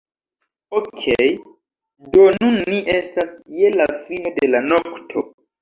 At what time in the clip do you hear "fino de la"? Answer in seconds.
4.09-4.67